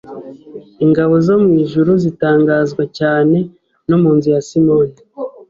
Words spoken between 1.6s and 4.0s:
ijuru zitangazwa cyane no